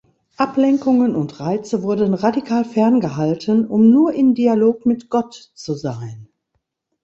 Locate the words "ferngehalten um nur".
2.65-4.13